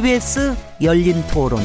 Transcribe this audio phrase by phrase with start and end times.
[0.00, 1.60] KBS 열린 토론.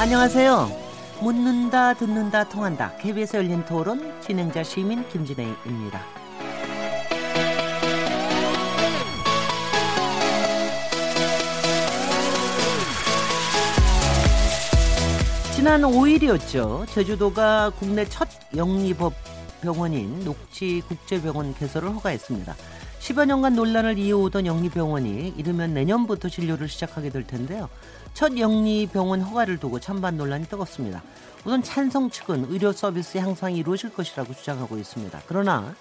[0.00, 0.68] 안녕하세요.
[1.20, 2.96] 묻는다, 듣는다, 통한다.
[2.96, 6.00] KBS 열린 토론 진행자 시민 김진혜입니다.
[15.54, 16.88] 지난 5일이었죠.
[16.88, 22.54] 제주도가 국내 첫 영리법 병원인 녹지국제병원 개설을 허가했습니다.
[23.00, 27.68] 10여 년간 논란을 이어오던 영리병원이 이르면 내년부터 진료를 시작하게 될 텐데요.
[28.14, 31.02] 첫 영리병원 허가를 두고 찬반 논란이 뜨겁습니다.
[31.44, 35.22] 우선 찬성 측은 의료 서비스 향상이 이루어질 것이라고 주장하고 있습니다.
[35.28, 35.74] 그러나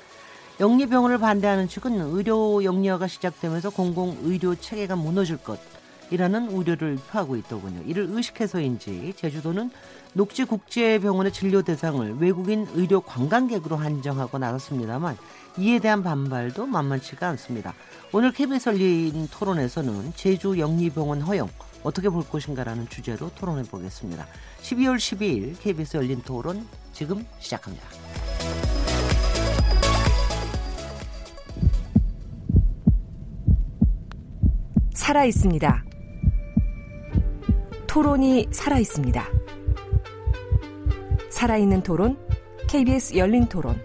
[0.60, 5.60] 영리병원을 반대하는 측은 의료 영리화가 시작되면서 공공의료 체계가 무너질 것
[6.12, 7.82] 이라는 우려를 표하고 있더군요.
[7.86, 9.72] 이를 의식해서인지 제주도는
[10.14, 15.18] 녹지국제병원의 진료 대상을 외국인 의료 관광객으로 한정하고 나섰습니다만
[15.58, 17.74] 이에 대한 반발도 만만치가 않습니다.
[18.12, 21.50] 오늘 KBS 열린 토론에서는 제주 영리병원 허용
[21.84, 24.26] 어떻게 볼 것인가라는 주제로 토론해 보겠습니다.
[24.62, 27.88] 12월 12일 KBS 열린 토론 지금 시작합니다.
[34.94, 35.95] 살아 있습니다.
[37.96, 39.26] 토론이 살아 있습니다.
[41.30, 42.18] 살아있는 토론,
[42.68, 43.82] KBS 열린 토론.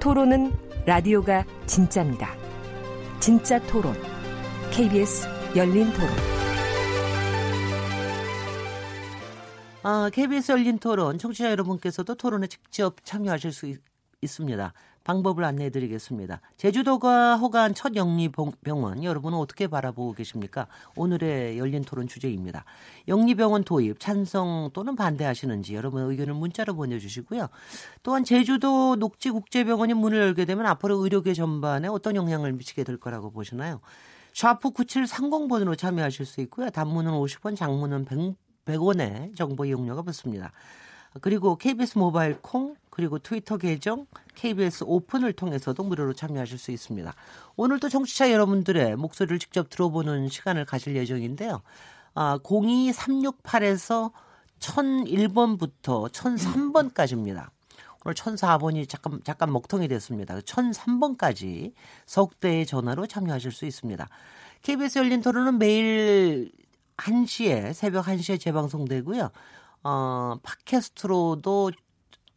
[0.00, 0.52] 토론은
[0.86, 2.34] 라디오가 진짜입니다.
[3.20, 3.94] 진짜 토론,
[4.72, 6.08] KBS 열린 토론.
[9.84, 13.78] 아, KBS 열린 토론, 청취자 여러분께서도 토론에 직접 참여하실 수 있,
[14.22, 14.72] 있습니다.
[15.04, 16.40] 방법을 안내해 드리겠습니다.
[16.58, 20.66] 제주도가 허가한 첫 영리병원 여러분은 어떻게 바라보고 계십니까?
[20.96, 22.64] 오늘의 열린 토론 주제입니다.
[23.06, 27.48] 영리병원 도입 찬성 또는 반대하시는지 여러분의 의견을 문자로 보내주시고요.
[28.02, 33.80] 또한 제주도 녹지국제병원이 문을 열게 되면 앞으로 의료계 전반에 어떤 영향을 미치게 될 거라고 보시나요?
[34.34, 36.68] 샤프 9730 번으로 참여하실 수 있고요.
[36.68, 38.36] 단문은 50원, 장문은 100,
[38.66, 40.52] 100원의 정보 이용료가 붙습니다.
[41.20, 47.14] 그리고 KBS 모바일 콩 그리고 트위터 계정 KBS 오픈을 통해서도 무료로 참여하실 수 있습니다.
[47.56, 51.62] 오늘도 청취자 여러분들의 목소리를 직접 들어보는 시간을 가질 예정인데요.
[52.14, 54.12] 아, 02368에서
[54.58, 57.50] 1001번부터 1003번까지입니다.
[58.04, 60.38] 오늘 1004번이 잠깐, 잠깐 먹통이 됐습니다.
[60.40, 61.72] 1003번까지
[62.06, 64.08] 석대의 전화로 참여하실 수 있습니다.
[64.62, 66.50] KBS 열린 토론은 매일
[66.96, 69.30] 1시에, 새벽 1시에 재방송되고요.
[69.82, 71.72] 어, 팟캐스트로도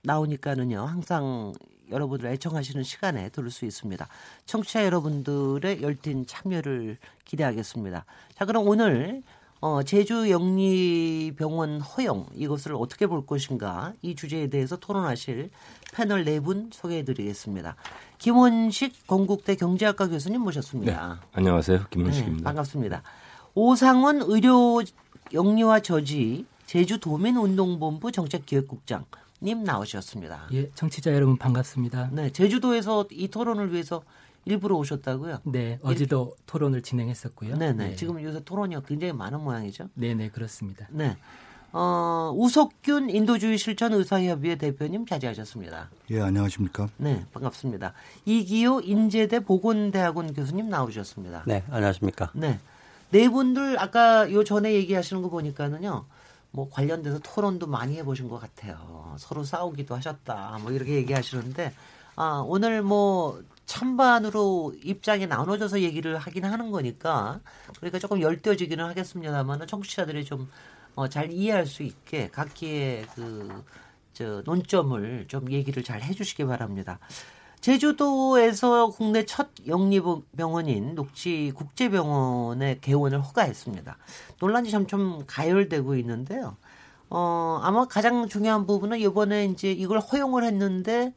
[0.04, 0.80] 나오니까는요.
[0.86, 1.54] 항상
[1.92, 4.08] 여러분들 애청하시는 시간에 들을 수 있습니다.
[4.46, 8.06] 청취자 여러분들의 열띤 참여를 기대하겠습니다.
[8.36, 9.24] 자, 그럼 오늘
[9.60, 15.52] 어, 제주 영리병원 허용 이것을 어떻게 볼 것인가 이 주제에 대해서 토론하실
[15.94, 17.76] 패널 네 분 소개해드리겠습니다.
[18.18, 21.20] 김원식 건국대 경제학과 교수님 모셨습니다.
[21.22, 22.38] 네, 안녕하세요, 김원식입니다.
[22.38, 23.04] 네, 반갑습니다.
[23.54, 24.82] 오상원 의료
[25.34, 29.04] 영리화 저지 제주 도민 운동본부 정책기획국장
[29.44, 30.48] 님 나오셨습니다.
[30.54, 32.12] 예, 청취자 여러분 반갑습니다.
[32.14, 34.04] 네, 제주도에서 이 토론을 위해서
[34.46, 35.40] 일부러 오셨다고요?
[35.44, 36.44] 네, 어제도 이렇게.
[36.46, 37.58] 토론을 진행했었고요.
[37.58, 37.90] 네네.
[37.90, 37.96] 네.
[37.98, 39.90] 지금 요새 토론이 굉장히 많은 모양이죠?
[39.96, 40.88] 네네, 그렇습니다.
[40.92, 41.18] 네.
[41.74, 45.90] 어, 우석균 인도주의 실천 의사협의회 대표님 자리하셨습니다.
[46.12, 46.88] 예, 안녕하십니까?
[46.96, 47.92] 네, 반갑습니다.
[48.24, 51.44] 이기호 인제대 보건대학원 교수님 나오셨습니다.
[51.48, 52.32] 네, 안녕하십니까?
[52.34, 52.62] 네.
[53.10, 56.06] 네 분들 아까 요 전에 얘기하시는 거 보니까는요.
[56.52, 59.16] 뭐 관련돼서 토론도 많이 해보신 것 같아요.
[59.18, 60.60] 서로 싸우기도 하셨다.
[60.62, 61.74] 뭐 이렇게 얘기하시는데
[62.16, 67.40] 아, 오늘 뭐 찬반으로 입장이 나눠져서 얘기를 하긴 하는 거니까
[67.78, 70.50] 그러니까 조금 열떠지기는 하겠습니다만 청취자들이 좀
[70.96, 73.64] 어, 잘 이해할 수 있게 각기의 그
[74.14, 77.00] 저 논점을 좀 얘기를 잘 해주시기 바랍니다.
[77.62, 83.98] 제주도에서 국내 첫 영리병원인 녹지 국제병원의 개원을 허가했습니다.
[84.40, 86.58] 논란이 점점 가열되고 있는데요.
[87.10, 91.14] 어, 아마 가장 중요한 부분은 이번에 이제 이걸 허용을 했는데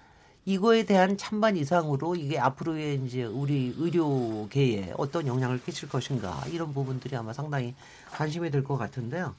[0.47, 7.17] 이거에 대한 찬반 이상으로 이게 앞으로의 이제 우리 의료계에 어떤 영향을 끼칠 것인가 이런 부분들이
[7.17, 7.75] 아마 상당히
[8.11, 9.35] 관심이 될 것 같은데요.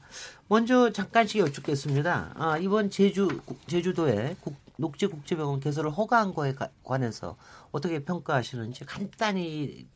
[0.48, 2.32] 먼저 잠깐씩 여쭙겠습니다.
[2.34, 3.28] 아, 이번 제주
[3.68, 7.36] 제주도에 국, 녹지국제병원 개설을 허가한 거에 관해서
[7.72, 9.86] 어떻게 평가하시는지 간단히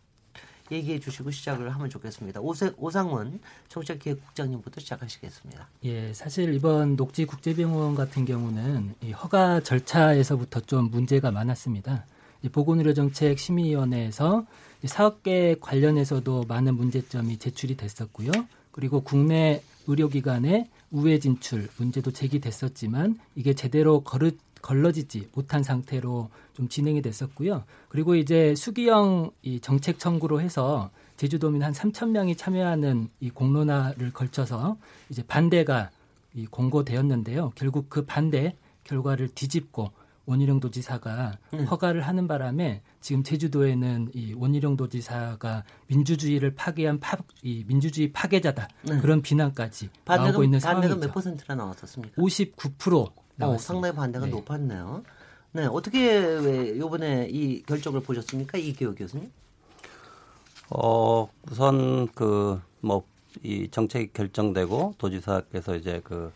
[0.73, 2.41] 얘기해 주시고 시작을 하면 좋겠습니다.
[2.41, 5.69] 오세, 오상원 정책기획국장님부터 시작하시겠습니다.
[5.85, 12.07] 예, 사실 이번 녹지국제병원 같은 경우는 이 허가 절차에서부터 좀 문제가 많았습니다.
[12.53, 14.47] 보건의료정책 심의위원회에서
[14.85, 18.31] 사업계 관련해서도 많은 문제점이 제출이 됐었고요.
[18.71, 24.33] 그리고 국내 의료기관의 우회 진출 문제도 제기됐었지만 이게 제대로 거르,
[24.63, 27.65] 걸러지지 못한 상태로 좀 진행이 됐었고요.
[27.89, 34.77] 그리고 이제 수기형 이 정책 청구로 해서 제주도민 한 3천 명이 참여하는 이 공론화를 걸쳐서
[35.11, 35.91] 이제 반대가
[36.35, 37.53] 이 공고되었는데요.
[37.55, 39.91] 결국 그 반대 결과를 뒤집고
[40.27, 41.65] 원희룡 도지사가 음.
[41.65, 48.99] 허가를 하는 바람에 지금 제주도에는 이 원희룡 도지사가 민주주의를 파괴한 파, 이 민주주의 파괴자다 네.
[49.01, 50.89] 그런 비난까지 나오고 있는 상황이죠.
[50.89, 52.23] 반대가 몇 퍼센트나 나왔었습니까?
[52.23, 53.11] 59%
[53.41, 53.47] 나왔습니다.
[53.47, 54.31] 어, 상당히 반대가 네.
[54.31, 55.03] 높았네요.
[55.53, 59.31] 네, 어떻게 왜 이번에 이 결정을 보셨습니까, 이기호 교수님?
[60.71, 63.03] 어 우선 그 뭐
[63.43, 66.33] 이 정책이 결정되고 도지사께서 이제 그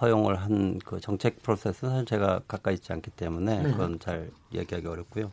[0.00, 3.70] 허용을 한 그 정책 프로세스는 제가 가까이 있지 않기 때문에 네.
[3.72, 5.32] 그건 잘 이야기하기 어렵고요.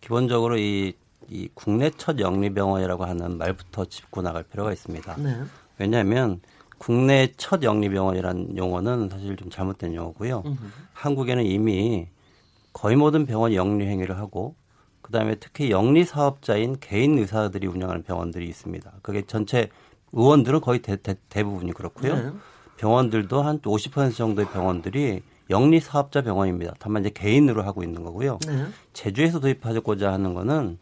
[0.00, 0.92] 기본적으로 이,
[1.28, 5.16] 이 국내 첫 영리병원이라고 하는 말부터 짚고 나갈 필요가 있습니다.
[5.18, 5.42] 네.
[5.78, 6.40] 왜냐하면
[6.80, 10.42] 국내 첫 영리병원이라는 용어는 사실 좀 잘못된 용어고요.
[10.46, 10.58] 음흠.
[10.94, 12.08] 한국에는 이미
[12.72, 14.54] 거의 모든 병원이 영리 행위를 하고
[15.02, 18.92] 그다음에 특히 영리 사업자인 개인 의사들이 운영하는 병원들이 있습니다.
[19.02, 19.68] 그게 전체
[20.12, 22.16] 의원들은 거의 대, 대 부분이 그렇고요.
[22.16, 22.30] 네.
[22.78, 26.72] 병원들도 한 50% 정도의 병원들이 영리 사업자 병원입니다.
[26.78, 28.38] 다만 이제 개인으로 하고 있는 거고요.
[28.46, 28.64] 네.
[28.94, 30.78] 제주에서 도입하고자 하는 거는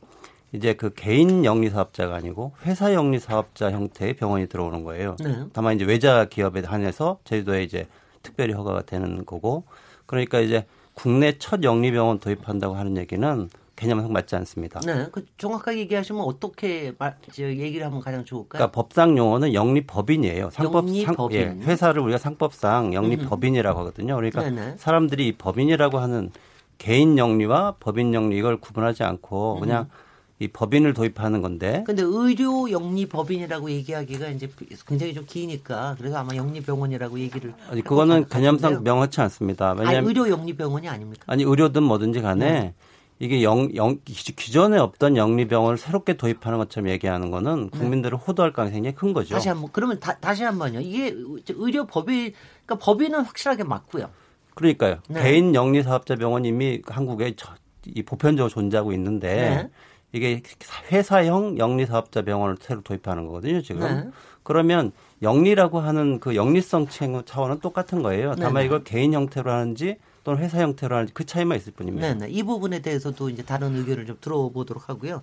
[0.53, 5.17] 이제 그 개인 영리 사업자가 아니고 회사 영리 사업자 형태의 병원이 들어오는 거예요.
[5.23, 5.45] 네.
[5.53, 7.87] 다만 이제 외자 기업에 한해서 제주도에 이제
[8.23, 9.65] 특별히 허가가 되는 거고
[10.07, 14.81] 그러니까 이제 국내 첫 영리 병원 도입한다고 하는 얘기는 개념상 맞지 않습니다.
[14.81, 18.59] 네, 그 정확하게 얘기하시면 어떻게 말, 얘기를 하면 가장 좋을까요?
[18.59, 20.51] 그러니까 법상 용어는 영리법인이에요.
[20.51, 21.49] 상법 영리법인.
[21.49, 24.17] 상, 예, 회사를 우리가 상법상 영리법인이라고 하거든요.
[24.17, 24.75] 그러니까 네네.
[24.79, 26.33] 사람들이 법인이라고 하는
[26.79, 30.08] 개인 영리와 법인 영리 이걸 구분하지 않고 그냥 음.
[30.41, 31.83] 이 법인을 도입하는 건데.
[31.85, 34.49] 근데 의료 영리 법인이라고 얘기하기가 이제
[34.87, 37.55] 굉장히 좀 기니까 그래서 아마 영리 병원이라고 얘기를.
[37.69, 39.73] 아니 그거는 개념상 명확치 않습니다.
[39.73, 41.25] 왜냐하면 아니, 의료 영리 병원이 아닙니까?
[41.27, 42.75] 아니 의료든 뭐든지 간에 네.
[43.21, 47.79] 이게 영, 영, 기존에 없던 영리병원을 새롭게 도입하는 것처럼 얘기하는 거는 네.
[47.79, 49.35] 국민들을 호도할 가능성이 큰 거죠.
[49.35, 50.79] 다시 한 번, 그러면 다, 다시 한 번요.
[50.81, 51.13] 이게
[51.49, 52.33] 의료 법이,
[52.65, 54.09] 그러니까 법인은 확실하게 맞고요.
[54.55, 54.99] 그러니까요.
[55.09, 55.21] 네.
[55.21, 57.49] 개인 영리 사업자 병원이 이미 한국에 저,
[57.87, 59.71] 이 보편적으로 존재하고 있는데 네.
[60.13, 60.43] 이게
[60.91, 63.81] 회사형 영리 사업자 병원을 새로 도입하는 거거든요, 지금.
[63.81, 64.11] 네.
[64.43, 66.87] 그러면 영리라고 하는 그 영리성
[67.27, 68.35] 차원은 똑같은 거예요.
[68.37, 68.67] 다만 네, 네.
[68.67, 72.15] 이걸 개인 형태로 하는지 또는 회사 형태로 하는지 그 차이만 있을 뿐입니다.
[72.15, 72.31] 네, 네.
[72.31, 75.23] 이 부분에 대해서도 이제 다른 의견을 좀 들어보도록 하고요.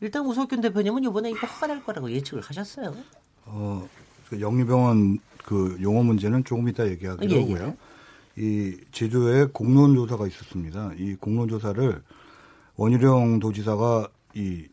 [0.00, 2.94] 일단 우석균 대표님은 이번에 이거 허가될 거라고 예측을 하셨어요.
[3.44, 3.88] 어,
[4.28, 7.40] 그 영리병원 그 용어 문제는 조금 이따 얘기하기로 예, 예.
[7.40, 7.66] 하고요.
[7.68, 8.42] 예.
[8.42, 10.92] 이 제주에 공론조사가 있었습니다.
[10.98, 12.02] 이 공론조사를
[12.76, 14.68] 원희룡 도지사가 이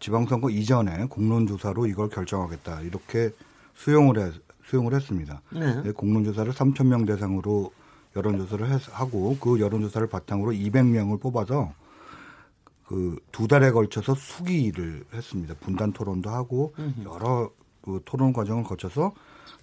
[0.00, 3.30] 지방선거 이전에 공론조사로 이걸 결정하겠다 이렇게
[3.74, 4.32] 수용을 해,
[4.64, 5.40] 수용을 했습니다.
[5.52, 5.82] 네.
[5.82, 7.72] 네 공론조사를 3천 명 대상으로
[8.16, 11.72] 여론조사를 하고 그 여론조사를 바탕으로 200명을 뽑아서
[12.86, 15.54] 그 두 달에 걸쳐서 수기를 했습니다.
[15.60, 16.72] 분단 토론도 하고
[17.04, 17.50] 여러
[17.82, 19.12] 그 토론 과정을 거쳐서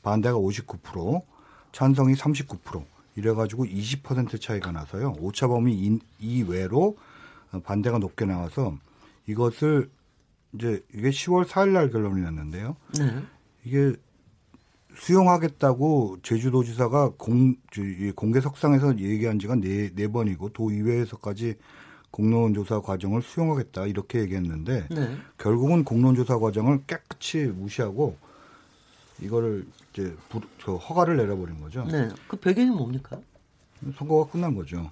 [0.04, 1.22] 반대가 59%,
[1.72, 2.84] 찬성이 39%
[3.16, 5.16] 이래가지고 20% 차이가 나서요.
[5.20, 6.98] 오차범위 이외로
[7.64, 8.76] 반대가 높게 나와서
[9.28, 9.90] 이것을
[10.54, 12.76] 이제 이게 10월 4일 날 결론이 났는데요.
[12.98, 13.24] 네.
[13.64, 13.96] 이게
[14.96, 17.56] 수용하겠다고 제주도지사가 공,
[18.16, 21.56] 공개석상에서 얘기한 지가 네, 네 번이고 도의회에서까지
[22.12, 25.18] 공론조사 과정을 수용하겠다 이렇게 얘기했는데 네.
[25.38, 28.18] 결국은 공론조사 과정을 깨끗이 무시하고
[29.22, 31.86] 이거를 이제 부, 저 허가를 내려버린 거죠.
[31.86, 32.10] 네.
[32.28, 33.18] 그 배경이 뭡니까?
[33.96, 34.92] 선거가 끝난 거죠.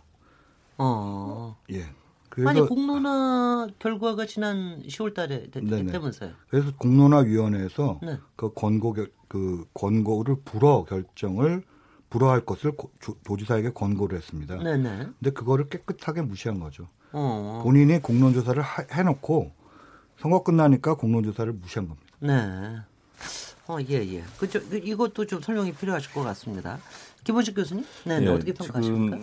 [0.77, 1.57] 어.
[1.71, 1.85] 예.
[2.29, 6.31] 그래서 아니 공론화 결과가 지난 10월달에 됐다면서요?
[6.49, 8.17] 그래서 공론화위원회에서 네.
[8.35, 8.95] 그 권고
[9.27, 11.63] 그 권고를 불허 결정을
[12.09, 12.73] 불허할 것을
[13.23, 14.57] 도지사에게 권고를 했습니다.
[14.57, 15.07] 네네.
[15.19, 16.87] 근데 그거를 깨끗하게 무시한 거죠.
[17.11, 17.61] 어.
[17.63, 19.51] 본인이 공론조사를 하, 해놓고
[20.17, 22.07] 선거 끝나니까 공론조사를 무시한 겁니다.
[22.19, 22.79] 네.
[23.67, 24.23] 어, 예, 예.
[24.39, 24.59] 그죠.
[24.67, 26.79] 그, 이것도 좀 설명이 필요하실 것 같습니다.
[27.23, 29.19] 김원식 교수님, 네, 네 예, 어떻게 평가하십니까?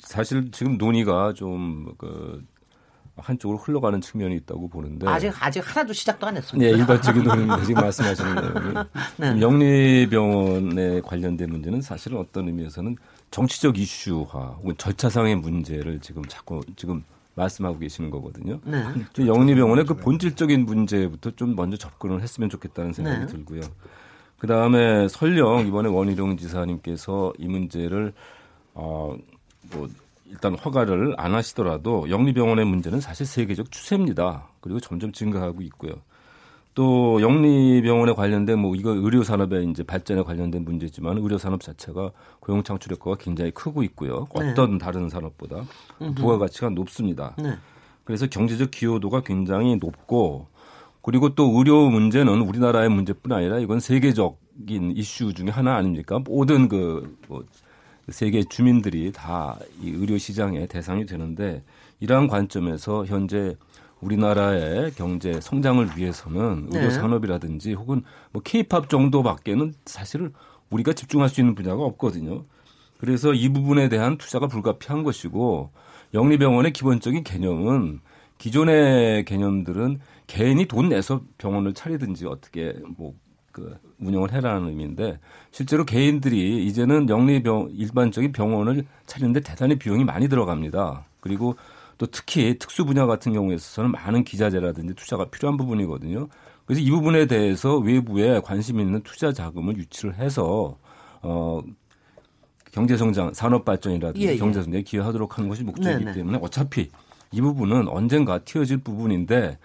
[0.00, 2.44] 사실 지금 논의가 좀그
[3.16, 6.70] 한쪽으로 흘러가는 측면이 있다고 보는데 아직 아직 하나도 시작도 안 했습니다.
[6.70, 8.34] 네, 일반적인 논의 지금 말씀하시는
[9.18, 9.40] 내용이 네.
[9.40, 12.96] 영리병원에 관련된 문제는 사실은 어떤 의미에서는
[13.30, 17.02] 정치적 이슈화 혹은 절차상의 문제를 지금 자꾸 지금
[17.34, 18.60] 말씀하고 계시는 거거든요.
[18.64, 18.82] 네.
[19.18, 23.26] 영리병원의 그 본질적인 문제부터 좀 먼저 접근을 했으면 좋겠다는 생각이 네.
[23.26, 23.60] 들고요.
[24.38, 28.12] 그 다음에 설령 이번에 원희룡 지사님께서 이 문제를
[28.74, 29.16] 어
[29.72, 29.88] 뭐
[30.26, 34.48] 일단 허가를 안 하시더라도 영리병원의 문제는 사실 세계적 추세입니다.
[34.60, 35.92] 그리고 점점 증가하고 있고요.
[36.74, 42.62] 또 영리병원에 관련된 뭐 이거 의료 산업의 이제 발전에 관련된 문제지만 의료 산업 자체가 고용
[42.62, 44.28] 창출 효과가 굉장히 크고 있고요.
[44.38, 44.50] 네.
[44.50, 45.64] 어떤 다른 산업보다
[46.14, 47.34] 부가 가치가 높습니다.
[47.38, 47.56] 네.
[48.04, 50.46] 그래서 경제적 기여도가 굉장히 높고
[51.02, 56.20] 그리고 또 의료 문제는 우리나라의 문제뿐 아니라 이건 세계적인 이슈 중에 하나 아닙니까?
[56.24, 57.42] 모든 그 뭐
[58.10, 61.62] 세계 주민들이 다 이 의료 시장의 대상이 되는데
[62.00, 63.56] 이러한 관점에서 현재
[64.00, 66.90] 우리나라의 경제 성장을 위해서는 의료 네.
[66.90, 70.32] 산업이라든지 혹은 뭐 케이팝 정도밖에는 사실은
[70.70, 72.44] 우리가 집중할 수 있는 분야가 없거든요.
[72.98, 75.70] 그래서 이 부분에 대한 투자가 불가피한 것이고
[76.14, 78.00] 영리병원의 기본적인 개념은
[78.38, 83.14] 기존의 개념들은 개인이 돈 내서 병원을 차리든지 어떻게 뭐
[83.58, 85.18] 그 운영을 해라는 의미인데
[85.50, 91.06] 실제로 개인들이 이제는 영리 병 일반적인 병원을 차리는데 대단히 비용이 많이 들어갑니다.
[91.20, 91.56] 그리고
[91.98, 96.28] 또 특히 특수 분야 같은 경우에 있어서는 많은 기자재라든지 투자가 필요한 부분이거든요.
[96.64, 100.78] 그래서 이 부분에 대해서 외부에 관심 있는 투자 자금을 유치를 해서
[101.22, 101.60] 어
[102.70, 104.36] 경제 성장, 산업 발전이라든지 예, 예.
[104.36, 106.12] 경제 성장에 기여하도록 하는 것이 목적이기 네네.
[106.12, 106.90] 때문에 어차피
[107.32, 109.58] 이 부분은 언젠가 튀어질 부분인데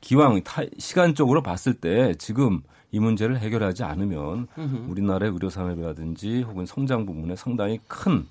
[0.00, 2.62] 기왕 타, 시간적으로 봤을 때 지금
[2.94, 4.86] 이 문제를 해결하지 않으면 으흠.
[4.88, 8.28] 우리나라의 의료 산업이라든지 혹은 성장 부분에 상당히 큰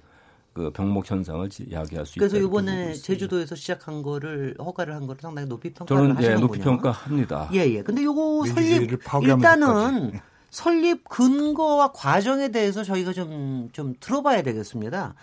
[0.54, 2.28] 그 병목 현상을 야기할 수 있다.
[2.28, 7.50] 그래서 이번에 제주도에서 시작한 거를 허가를 한 거를 상당히 높이 평가를 저는 예, 높이 평가합니다.
[7.54, 7.82] 예, 예.
[7.82, 10.20] 근데 요거 설립 일단은
[10.52, 15.16] 설립 근거와 과정에 대해서 저희가 좀, 좀 들어봐야 되겠습니다.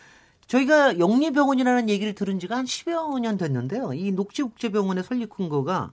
[0.49, 3.93] 저희가 영리병원이라는 얘기를 들은 지가 한 10여 년 됐는데요.
[3.95, 5.93] 이 녹지국제병원의 설립 근거가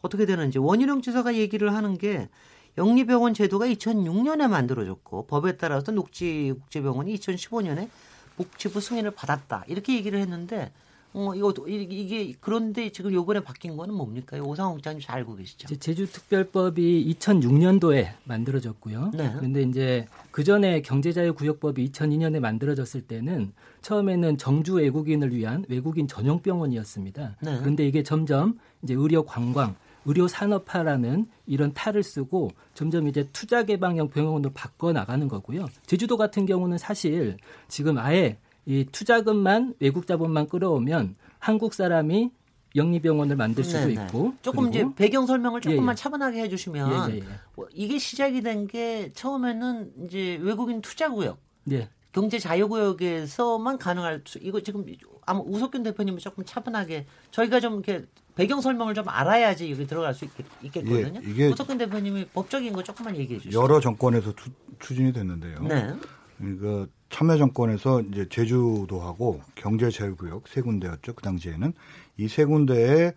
[0.00, 2.30] 어떻게 되는지 원희룡 지사가 얘기를 하는 게
[2.78, 7.88] 영리병원 제도가 2006년에 만들어졌고 법에 따라서 녹지국제병원이 2015년에
[8.36, 9.64] 복지부 승인을 받았다.
[9.66, 10.70] 이렇게 얘기를 했는데
[11.14, 14.36] 어, 이거, 이게, 그런데 지금 요번에 바뀐 거는 뭡니까?
[14.36, 15.74] 오상호 국장님 잘 알고 계시죠?
[15.76, 19.12] 제주특별법이 2006년도에 만들어졌고요.
[19.14, 19.32] 네.
[19.36, 27.36] 그런데 이제 그 전에 경제자유구역법이 2002년에 만들어졌을 때는 처음에는 정주 외국인을 위한 외국인 전용 병원이었습니다.
[27.40, 27.58] 네.
[27.58, 29.76] 그런데 이게 점점 이제 의료 관광,
[30.08, 35.66] 의료 산업화라는 이런 탈을 쓰고 점점 이제 투자 개방형 병원으로 바꿔 나가는 거고요.
[35.84, 37.36] 제주도 같은 경우는 사실
[37.68, 42.30] 지금 아예 이 투자금만 외국 자본만 끌어오면 한국 사람이
[42.74, 44.04] 영리병원을 만들 수도 네네.
[44.06, 45.94] 있고 조금 이제 배경 설명을 조금만 예, 예.
[45.94, 47.24] 차분하게 해주시면 예, 예, 예.
[47.54, 51.38] 뭐 이게 시작이 된 게 처음에는 이제 외국인 투자구역,
[51.72, 51.88] 예.
[52.12, 54.84] 경제 자유구역에서만 가능할 수 이거 지금
[55.28, 60.24] 아마 우석균 대표님이 조금 차분하게 저희가 좀 이렇게 배경 설명을 좀 알아야지 여기 들어갈 수
[60.24, 60.46] 있겠,
[60.84, 63.60] 거든요 예, 이게 우석균 대표님이 법적인 거 조금만 얘기해 주시죠.
[63.60, 65.60] 여러 정권에서 투, 추진이 됐는데요.
[65.62, 65.92] 네.
[66.38, 71.14] 그러니까 참여정권에서 이제 제주도하고 경제자유구역 세 군데였죠.
[71.14, 71.72] 그 당시에는
[72.18, 73.12] 이 세 군데에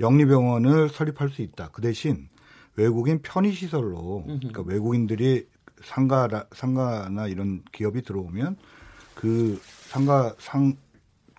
[0.00, 1.70] 영리병원을 설립할 수 있다.
[1.72, 2.28] 그 대신
[2.76, 5.46] 외국인 편의시설로 그러니까 외국인들이
[5.82, 8.56] 상가 상가나 이런 기업이 들어오면
[9.14, 10.76] 그 상가 상,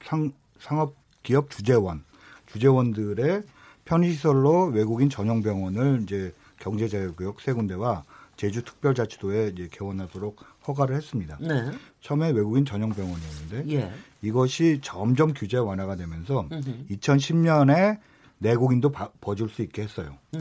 [0.04, 2.04] 상 상업 기업 주재원
[2.48, 3.44] 주재원들의
[3.86, 8.04] 편의시설로 외국인 전용 병원을 이제 경제자유구역 세 군데와
[8.38, 11.38] 제주특별자치도에 이제 개원하도록 허가를 했습니다.
[11.42, 11.72] 네.
[12.02, 13.92] 처음에 외국인 전용 병원이었는데 예.
[14.22, 16.88] 이것이 점점 규제 완화가 되면서 음흠.
[16.92, 18.00] 2010년에
[18.40, 20.18] 내국인도 바, 버줄 수 있게 했어요.
[20.32, 20.40] 네.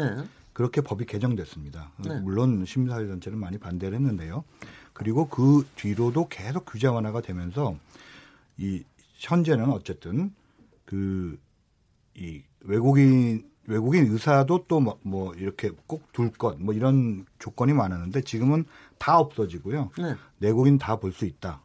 [0.52, 1.92] 그렇게 법이 개정됐습니다.
[2.04, 2.20] 네.
[2.20, 4.44] 물론 시민사회단체는 많이 반대를 했는데요.
[4.92, 7.76] 그리고 그 뒤로도 계속 규제 완화가 되면서
[8.58, 8.84] 이
[9.22, 10.34] 현재는 어쨌든
[10.84, 11.38] 그
[12.14, 18.64] 이 외국인 외국인 의사도 또뭐 뭐 이렇게 꼭 둘 것 뭐 이런 조건이 많았는데 지금은
[18.98, 19.90] 다 없어지고요.
[19.98, 20.14] 네.
[20.38, 21.62] 내국인 다 볼 수 있다.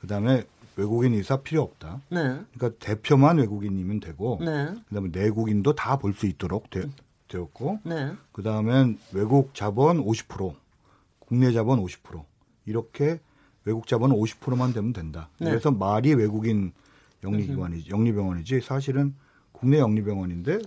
[0.00, 0.44] 그다음에
[0.76, 2.02] 외국인 의사 필요 없다.
[2.10, 2.40] 네.
[2.54, 4.72] 그러니까 대표만 외국인이면 되고 네.
[4.88, 6.84] 그다음에 내국인도 다 볼 수 있도록 되,
[7.34, 8.12] 었고 네.
[8.32, 10.54] 그다음엔 외국 자본 50%
[11.18, 12.24] 국내 자본 50%
[12.66, 13.18] 이렇게
[13.64, 15.28] 외국 자본 50%만 되면 된다.
[15.40, 15.50] 네.
[15.50, 16.72] 그래서 말이 외국인
[17.24, 19.14] 영리기관이지 영리병원이지 사실은
[19.52, 20.58] 국내 영리병원인데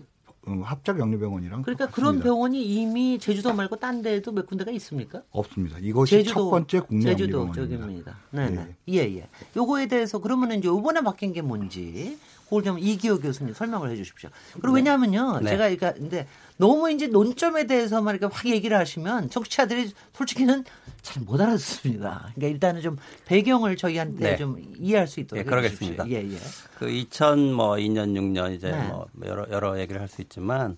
[0.47, 5.21] 음, 합작 영리병원이랑 그러니까 그런 병원이 이미 제주도 말고 딴 데에도 몇 군데가 있습니까?
[5.29, 5.77] 없습니다.
[5.79, 7.77] 이것이 제주도, 첫 번째 국내 제주도 영리병원입니다.
[7.77, 8.17] 쪽입니다.
[8.31, 8.75] 네, 네.
[8.89, 9.29] 예, 예.
[9.55, 12.17] 요거에 대해서 그러면은 이제 이번에 바뀐 게 뭔지
[12.61, 14.29] 좀 이기호 교수님 설명을 해 주십시오.
[14.53, 14.79] 그리고 네.
[14.81, 15.39] 왜냐하면요.
[15.39, 15.51] 네.
[15.51, 16.27] 제가 그러니까 근데
[16.57, 20.65] 너무 이제 논점에 대해서만 이렇게 확 얘기를 하시면 청취자들이 솔직히는
[21.01, 22.31] 잘 못 알아듣습니다.
[22.35, 24.35] 그러니까 일단은 좀 배경을 저희한테 네.
[24.37, 26.07] 좀 이해할 수 있도록 네, 그러겠습니다.
[26.09, 26.37] 예, 예.
[26.77, 28.87] 그 2000뭐 2년 6년 이제 네.
[28.87, 30.77] 뭐 여러 여러 얘기를 할 수 있지만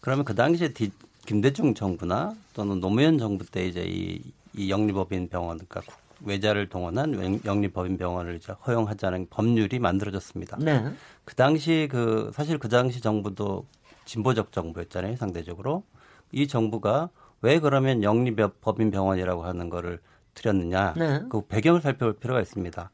[0.00, 0.90] 그러면 그 당시에 디,
[1.26, 4.22] 김대중 정부나 또는 노무현 정부 때 이제 이,
[4.56, 5.82] 이 영리법인 병원 그러니까
[6.24, 10.58] 외자를 동원한 영리법인 병원을 허용하자는 법률이 만들어졌습니다.
[10.60, 10.84] 네.
[11.24, 13.66] 그 당시 그 사실 그 당시 정부도
[14.04, 15.84] 진보적 정부였잖아요, 상대적으로.
[16.32, 17.10] 이 정부가
[17.42, 20.00] 왜 그러면 영리법인 병원이라고 하는 거를
[20.34, 21.22] 들였느냐 네.
[21.28, 22.90] 그 배경을 살펴볼 필요가 있습니다.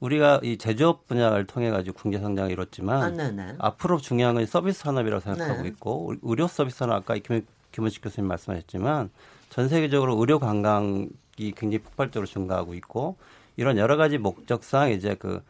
[0.00, 3.54] 우리가 이 제조업 분야를 통해 가지고 국제 성장을 이뤘지만 아.
[3.58, 5.68] 앞으로 중요한 건 서비스 산업이라고 생각하고 네.
[5.68, 9.10] 있고 의료 서비스 산업 아까 김, 김원식 교수님 말씀하셨지만
[9.50, 11.08] 전 세계적으로 의료 관광이
[11.52, 13.16] 굉장히 폭발적으로 증가하고 있고
[13.56, 15.42] 이런 여러 가지 목적상 이제 그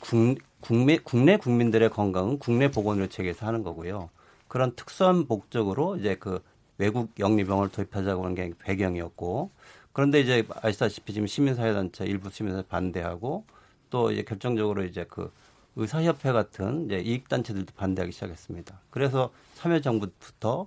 [0.00, 4.10] 국, 국내 국내 국민들의 건강은 국내 보건의료 체계에서 하는 거고요.
[4.48, 6.40] 그런 특수한 목적으로 이제 그
[6.78, 9.50] 외국 영리병원을 도입하자고 하는 게 배경이었고
[9.92, 13.44] 그런데 이제 아시다시피 지금 시민사회단체 일부 시민사회 반대하고
[13.90, 15.30] 또 이제 결정적으로 이제 그
[15.76, 18.80] 의사협회 같은 이제 이익단체들도 반대하기 시작했습니다.
[18.90, 20.66] 그래서 참여정부부터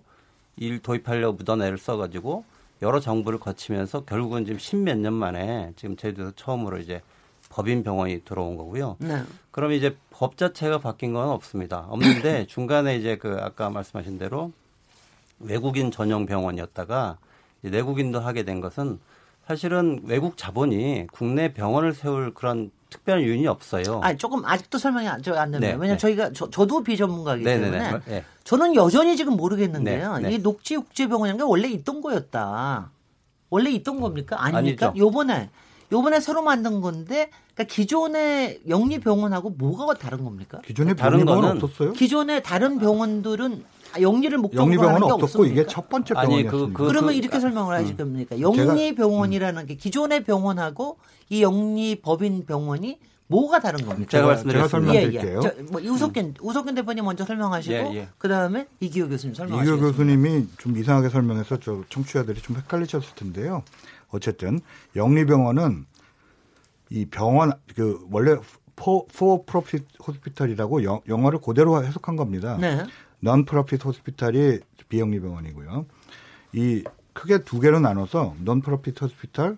[0.58, 2.44] 일 도입하려고 묻어내를 써가지고
[2.82, 7.02] 여러 정부를 거치면서 결국은 지금 십몇 년 만에 지금 제주도 처음으로 이제
[7.50, 8.98] 법인 병원이 들어온 거고요.
[9.00, 9.24] 네.
[9.52, 11.86] 그럼 이제 법 자체가 바뀐 건 없습니다.
[11.90, 14.52] 없는데 중간에 이제 그 아까 말씀하신 대로
[15.40, 17.18] 외국인 전용 병원이었다가
[17.62, 19.00] 내국인도 하게 된 것은
[19.48, 24.00] 사실은 외국 자본이 국내 병원을 세울 그런 특별한 이유는 없어요.
[24.04, 25.60] 아 조금 아직도 설명이 안, 안 되네요.
[25.60, 25.98] 네, 왜냐하면 네.
[25.98, 27.80] 저희가 저, 저도 비전문가이기 네, 네, 네.
[27.80, 28.26] 때문에 네.
[28.44, 30.18] 저는 여전히 지금 모르겠는데요.
[30.20, 32.92] 네, 이 녹지국제병원이라는 게 원래 있던 거였다.
[33.50, 34.38] 원래 있던 겁니까?
[34.42, 34.88] 아닙니까?
[34.88, 35.06] 아니죠.
[35.06, 35.50] 요번에
[35.92, 40.60] 요번에 새로 만든 건데 그러니까 기존의 영리 병원하고 뭐가 다른 겁니까?
[40.66, 41.94] 기존의 다른 병원은 없었어요?
[41.94, 43.64] 기존의 다른 병원들은
[44.02, 45.54] 영리를 목적으로 영리병원은 없었고 없습니까?
[45.54, 46.52] 이게 첫 번째 병원이었습니다.
[46.52, 47.98] 그, 그, 그 러면 그, 이렇게 설명을 하실 음.
[47.98, 48.40] 겁니까?
[48.40, 50.98] 영리병원이라는 게 기존의 병원하고
[51.30, 54.10] 이 영리법인 병원이 뭐가 다른 겁니까?
[54.12, 54.68] 제가 말씀드렸습니다.
[54.68, 55.42] 설명드릴게요.
[55.44, 55.62] 예, 예.
[55.64, 56.34] 뭐 우석균 음.
[56.40, 58.10] 우석균 대표님 먼저 설명하시고 예, 예.
[58.18, 59.76] 그다음에 이기호 교수님 설명하시죠.
[59.76, 63.64] 이기호 교수님이 좀 이상하게 설명해서 저 청취자들이 좀 헷갈리셨을 텐데요.
[64.10, 64.60] 어쨌든
[64.96, 65.86] 영리병원은
[66.92, 68.38] 이 병원 그 원래
[68.76, 72.58] for, for profit hospital이라고 영, 영어를 그대로 해석한 겁니다.
[72.60, 72.84] 네.
[73.26, 75.88] non profit hospital이 비영리 병원이고요.
[76.54, 76.84] 이
[77.14, 79.58] 크게 두 개로 나눠서 non profit hospital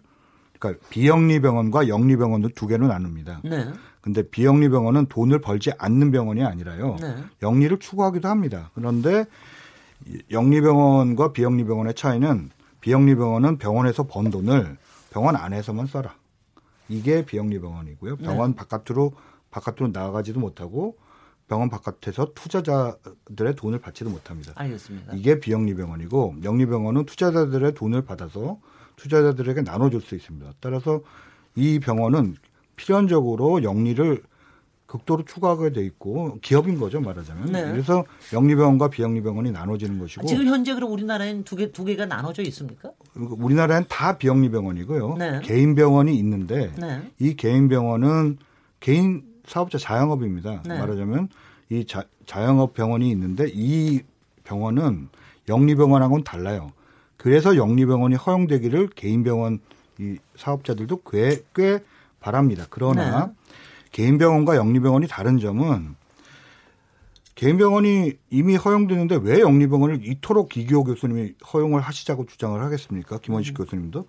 [0.57, 3.41] 그러니까 비영리 병원과 영리 병원도 두 개로 나눕니다.
[3.43, 3.67] 네.
[3.99, 6.95] 근데 비영리 병원은 돈을 벌지 않는 병원이 아니라요.
[7.01, 7.17] 네.
[7.41, 8.71] 영리를 추구하기도 합니다.
[8.73, 9.25] 그런데
[10.31, 12.49] 영리 병원과 비영리 병원의 차이는
[12.79, 14.77] 비영리 병원은 병원에서 번 돈을
[15.09, 16.15] 병원 안에서만 써라.
[16.87, 18.15] 이게 비영리 병원이고요.
[18.15, 18.23] 네.
[18.23, 18.55] 병원 네.
[18.55, 19.11] 바깥으로
[19.51, 20.95] 바깥으로 나가지도 못하고
[21.47, 24.51] 병원 바깥에서 투자자들의 돈을 받지도 못합니다.
[24.55, 25.13] 알겠습니다.
[25.15, 28.59] 이게 비영리 병원이고 영리 병원은 투자자들의 돈을 받아서
[28.97, 30.53] 투자자들에게 나눠줄 수 있습니다.
[30.59, 31.01] 따라서
[31.55, 32.35] 이 병원은
[32.75, 34.21] 필연적으로 영리를
[34.87, 37.51] 극도로 추가하게 돼 있고 기업인 거죠 말하자면.
[37.51, 37.71] 네.
[37.71, 40.25] 그래서 영리병원과 비영리병원이 나눠지는 것이고.
[40.27, 42.91] 지금 현재 그럼 우리나라에는 두개 두 개가 나눠져 있습니까?
[43.15, 45.15] 우리나라엔 다 비영리병원이고요.
[45.17, 45.41] 네.
[45.43, 47.11] 개인 병원이 있는데 네.
[47.19, 48.37] 이 개인 병원은
[48.79, 50.61] 개인 사업자 자영업입니다.
[50.65, 50.77] 네.
[50.77, 51.29] 말하자면
[51.69, 54.01] 이 자, 자영업 병원이 있는데 이
[54.43, 55.09] 병원은
[55.49, 56.71] 영리병원하고는 달라요.
[57.15, 59.59] 그래서 영리병원이 허용되기를 개인 병원
[59.99, 61.79] 이 사업자들도 꽤, 꽤
[62.19, 62.65] 바랍니다.
[62.69, 63.33] 그러나 네.
[63.91, 65.95] 개인 병원과 영리병원이 다른 점은
[67.33, 73.19] 개인 병원이 이미 허용되는데 왜 영리병원을 이토록 이기호 교수님이 허용을 하시자고 주장을 하겠습니까?
[73.19, 73.63] 김원식 음.
[73.63, 74.07] 교수님도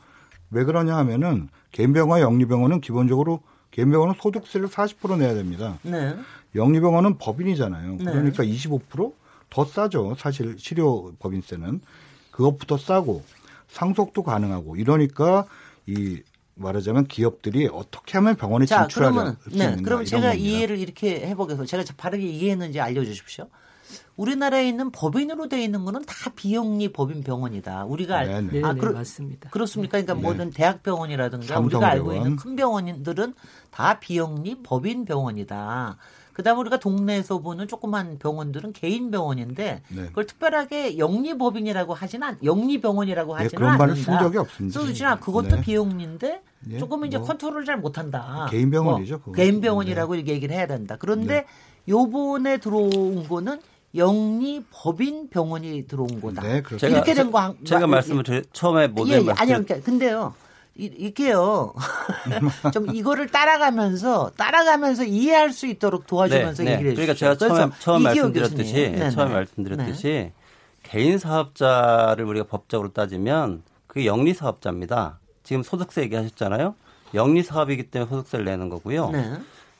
[0.50, 5.78] 왜 그러냐 하면은 개인 병원과 영리병원은 기본적으로 개인 병원은 소득세를 40% 내야 됩니다.
[5.82, 6.16] 네.
[6.54, 7.96] 영리병원은 법인이잖아요.
[7.96, 8.04] 네.
[8.04, 10.14] 그러니까 25%더 싸죠.
[10.18, 11.80] 사실 치료 법인세는
[12.30, 13.24] 그것부터 싸고
[13.68, 15.44] 상속도 가능하고 이러니까
[15.86, 16.22] 이
[16.54, 19.36] 말하자면 기업들이 어떻게 하면 병원에 자, 진출하냐.
[19.52, 20.34] 네, 그럼 제가.
[20.34, 21.70] 이해를 이렇게 해보겠습니다.
[21.70, 23.46] 제가 바르게 이해했는지 알려주십시오.
[24.16, 27.84] 우리나라에 있는 법인으로 되어 있는 거는 다 비영리 법인 병원이다.
[27.84, 29.50] 우리가 알, 네, 아, 네, 그러, 맞습니다.
[29.50, 29.92] 그렇습니까?
[29.92, 30.20] 그러니까 네.
[30.20, 33.34] 모든 대학병원이라든가 우리가 알고 있는 큰 병원들은
[33.70, 35.98] 다 비영리 법인 병원이다.
[36.38, 40.06] 그다음에 우리가 동네에서 보는 조그만 병원들은 개인 병원인데 네.
[40.06, 44.80] 그걸 특별하게 영리법인이라고 하지는 않, 영리병원이라고 네, 하지는 네, 그런 말을 쓴 적이 없습니다.
[44.80, 45.60] 쓰지 않 그것도 네.
[45.62, 48.46] 비영리인데 네, 조금 이제 뭐 컨트롤을 잘 못한다.
[48.50, 49.20] 개인 병원이죠.
[49.24, 50.26] 뭐 개인 병원이라고 네.
[50.28, 50.96] 얘기를 해야 된다.
[50.96, 51.44] 그런데
[51.88, 53.60] 요번에 들어온 거는
[53.94, 56.42] 영리 법인 병원이 들어온 거다.
[56.42, 56.86] 네, 그렇죠.
[56.86, 57.54] 이렇게 된 거.
[57.64, 59.42] 제가 말씀을 드려, 처음에 모델 예, 예, 말씀.
[59.42, 60.34] 아니, 그러니까 근데요.
[60.76, 61.74] 이게요.
[62.72, 66.74] 좀 이거를 따라가면서 따라가면서 이해할 수 있도록 도와주면서 네, 네.
[66.76, 70.32] 얘기를 그러니까 제가 처음에 처음 말씀드렸듯이 네, 처음에 말씀드렸듯이 네.
[70.84, 75.18] 개인 사업자를 우리가 법적으로 따지면 그게 영리 사업자입니다.
[75.42, 76.76] 지금 소득세 얘기하셨잖아요.
[77.14, 79.10] 영리 사업이기 때문에 소득세를 내는 거고요.
[79.10, 79.32] 네.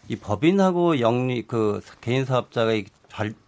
[0.09, 2.73] 이 법인하고 영리 그 개인 사업자가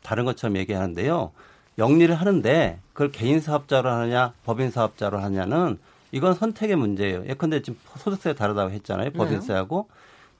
[0.02, 1.33] 다른 것처럼 얘기하는데요.
[1.78, 5.78] 영리를 하는데 그걸 개인 사업자로 하느냐 법인 사업자로 하냐는
[6.12, 7.24] 이건 선택의 문제예요.
[7.26, 9.11] 예컨대 지금 소득세가 다르다고 했잖아요.
[9.11, 9.12] 네.
[9.12, 9.88] 법인세하고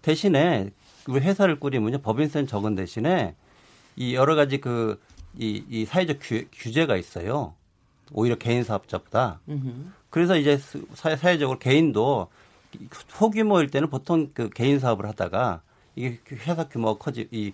[0.03, 0.71] 대신에
[1.09, 1.99] 우리 회사를 꾸리면요.
[1.99, 3.35] 법인세는 적은 대신에
[3.97, 4.99] 이 여러 가지 그
[5.39, 7.55] 이 이 사회적 규, 규제가 있어요.
[8.13, 9.41] 오히려 개인 사업자보다.
[10.11, 10.59] 그래서 이제
[10.95, 12.29] 사회, 사회 적으로 개인도
[13.09, 15.63] 소규모일 때는 보통 그 개인 사업을 하다가
[15.95, 17.53] 이게 회사 규모가 커지 이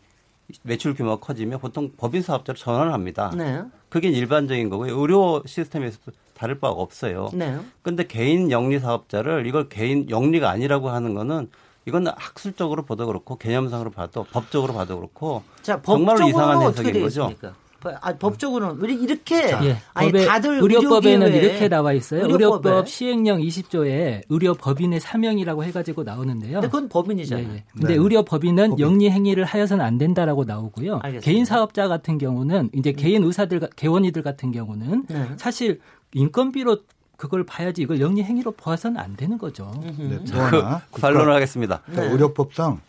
[0.63, 3.33] 매출 규모가 커지면 보통 법인 사업자로 전환을 합니다.
[3.37, 3.63] 네.
[3.89, 4.99] 그게 일반적인 거고요.
[4.99, 7.31] 의료 시스템에서도 다를 바가 없어요.
[7.33, 7.59] 네.
[7.83, 11.51] 근데 개인 영리 사업자를 이걸 개인 영리가 아니라고 하는 거는
[11.87, 17.33] 이건 학술적으로 봐도 그렇고 개념상으로 봐도 법적으로 봐도 그렇고 자, 정말로 이상한 해석인 거죠.
[18.01, 22.22] 아, 법적으로는 이렇게 예, 아니 다들 의료법에는 이렇게 나와 있어요.
[22.22, 22.68] 의료법에.
[22.68, 26.55] 의료법 시행령 20조에 의료 법인의 사명이라고 해가지고 나오는데요.
[26.55, 27.49] 근데 그건 법인이잖아요.
[27.49, 27.64] 예, 예.
[27.72, 27.94] 근데 네.
[27.94, 28.85] 의료 법인은 법인.
[28.85, 30.96] 영리 행위를 하여서는 안 된다라고 나오고요.
[31.03, 31.20] 알겠습니다.
[31.20, 32.96] 개인 사업자 같은 경우는 이제 음.
[32.96, 35.29] 개인 의사들 개원이들 같은 경우는 네.
[35.37, 35.81] 사실
[36.14, 36.79] 인건비로
[37.16, 39.72] 그걸 봐야지 이걸 영리 행위로 보아서는 안 되는 거죠.
[39.83, 41.83] 네, 그, 반론을 하겠습니다.
[41.87, 42.03] 네.
[42.03, 42.81] 의료법상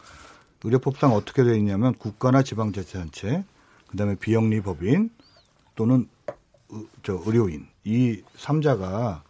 [0.64, 3.44] 의료법상 어떻게 되어 있냐면 국가나 지방자치단체
[3.90, 5.10] 그다음에 비영리 법인
[5.76, 6.08] 또는
[7.04, 9.22] 저 의료인 이 3자가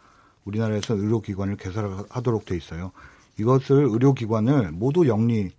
[0.45, 2.91] 우리나라에서 의료기관을 개설하도록 돼 있어요.
[3.39, 5.51] 이것을 의료기관을 모두 영리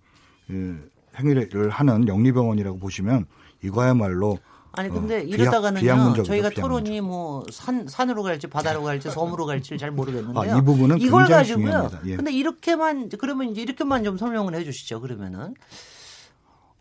[1.17, 3.25] 행위를 하는 영리병원이라고 보시면
[3.63, 4.39] 이거야말로
[4.71, 9.91] 아니 근데 어, 이러다가는요 비약, 저희가 토론이 뭐산 산으로 갈지 바다로 갈지 섬으로 갈지 잘
[9.91, 10.55] 모르겠는데요.
[10.55, 11.65] 아, 이 부분은 이걸 가지고요.
[11.65, 12.01] 중요합니다.
[12.05, 12.15] 예.
[12.15, 15.01] 근데 이렇게만 그러면 이제 이렇게만 좀 설명을 해 주시죠.
[15.01, 15.55] 그러면은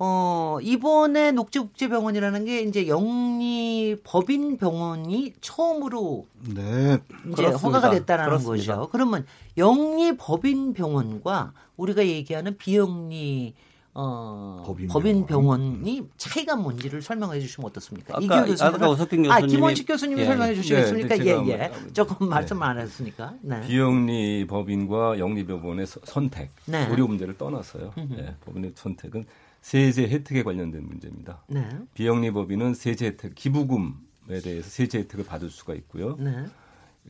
[0.00, 7.56] 어, 이번에 녹지국제병원이라는 게 이제 영리 법인 병원이 처음으로 네, 이제 그렇습니다.
[7.56, 8.76] 허가가 됐다라는 그렇습니다.
[8.76, 8.88] 거죠.
[8.92, 13.54] 그러면 영리 법인 병원과 우리가 얘기하는 비영리
[13.94, 15.84] 어, 법인, 법인 병원.
[15.84, 18.14] 이 차이가 뭔지를 설명해 주시면 어떻습니까?
[18.16, 21.18] 아까, 이규 교수님, 아까 오석균 교수님이 아, 김원식 교수님이 예, 설명해 주시겠습니까?
[21.18, 21.72] 예, 예, 예.
[21.92, 22.34] 조금 네.
[22.36, 23.34] 말씀 안 했으니까.
[23.40, 23.60] 네.
[23.66, 26.86] 비영리 법인과 영리 병원의 선택, 네.
[26.88, 27.92] 의료 문제를 떠나서요.
[28.18, 29.24] 예, 법인의 선택은
[29.60, 31.42] 세제 혜택에 관련된 문제입니다.
[31.48, 31.68] 네.
[31.94, 36.16] 비영리 법인은 세제 혜택, 기부금에 대해서 세제 혜택을 받을 수가 있고요.
[36.16, 36.46] 네.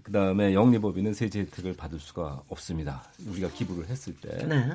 [0.03, 3.05] 그 다음에 영리법인은 세제 혜택을 받을 수가 없습니다.
[3.27, 4.47] 우리가 기부를 했을 때.
[4.47, 4.71] 네.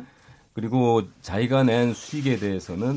[0.54, 2.96] 그리고 자기가 낸 수익에 대해서는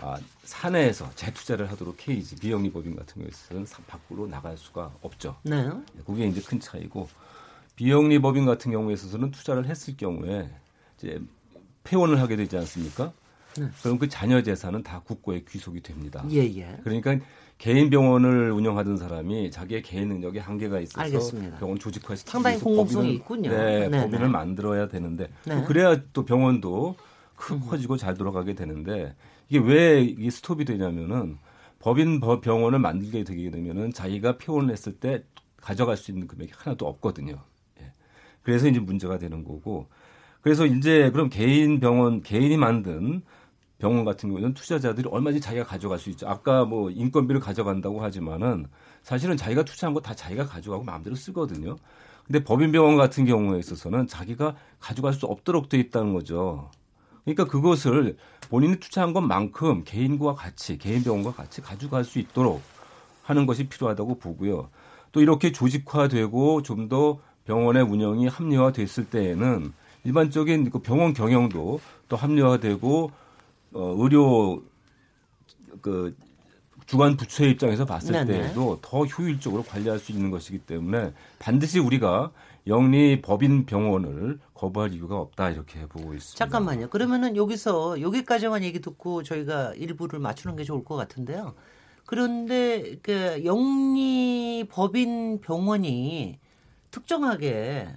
[0.00, 5.36] 아, 사내에서 재투자를 하도록 해야지 비영리법인 같은 경우에는 밖으로 나갈 수가 없죠.
[5.42, 5.68] 네.
[6.06, 7.08] 그게 이제 큰 차이고
[7.76, 10.50] 비영리법인 같은 경우에 있어서는 투자를 했을 경우에
[10.96, 11.20] 이제
[11.84, 13.12] 폐원을 하게 되지 않습니까?
[13.60, 13.68] 네.
[13.82, 16.24] 그럼 그 자녀 재산은 다 국고에 귀속이 됩니다.
[16.30, 16.76] 예, 예.
[16.84, 17.18] 그러니까
[17.58, 21.58] 개인 병원을 운영하던 사람이 자기의 개인 능력에 한계가 있어서 알겠습니다.
[21.58, 23.50] 병원 조직화시키기 상당히 공공성이 있군요.
[23.50, 24.28] 네, 네 법인을 네.
[24.28, 25.64] 만들어야 되는데 네.
[25.64, 26.96] 그래야 또 병원도
[27.34, 29.14] 크 커지고 잘 돌아가게 되는데
[29.48, 31.38] 이게 왜 이게 스톱이 되냐면은
[31.78, 35.22] 법인 병원을 만들게 되게 되면은 자기가 표현을 했을 때
[35.60, 37.38] 가져갈 수 있는 금액이 하나도 없거든요.
[37.80, 37.92] 예.
[38.42, 39.86] 그래서 이제 문제가 되는 거고
[40.42, 43.22] 그래서 이제 그럼 개인 병원 개인이 만든
[43.78, 46.28] 병원 같은 경우는 투자자들이 얼마든지 자기가 가져갈 수 있죠.
[46.28, 48.66] 아까 뭐 인건비를 가져간다고 하지만은
[49.02, 51.76] 사실은 자기가 투자한 거 다 자기가 가져가고 마음대로 쓰거든요.
[52.26, 56.70] 근데 법인병원 같은 경우에 있어서는 자기가 가져갈 수 없도록 돼 있다는 거죠.
[57.24, 58.16] 그러니까 그것을
[58.48, 62.62] 본인이 투자한 것만큼 개인과 같이 개인 병원과 같이 가져갈 수 있도록
[63.22, 64.70] 하는 것이 필요하다고 보고요.
[65.12, 69.72] 또 이렇게 조직화되고 좀 더 병원의 운영이 합리화됐을 때에는
[70.04, 73.10] 일반적인 그 병원 경영도 또 합리화되고
[73.72, 74.62] 어, 의료
[75.82, 76.16] 그
[76.86, 78.26] 주관 부처의 입장에서 봤을 네네.
[78.26, 82.30] 때에도 더 효율적으로 관리할 수 있는 것이기 때문에 반드시 우리가
[82.68, 86.36] 영리 법인 병원을 거부할 이유가 없다 이렇게 보고 있습니다.
[86.36, 86.88] 잠깐만요.
[86.88, 91.54] 그러면은 여기서 여기까지만 얘기 듣고 저희가 일부를 맞추는 게 좋을 것 같은데요.
[92.06, 96.38] 그런데 그 영리 법인 병원이
[96.90, 97.88] 특정하게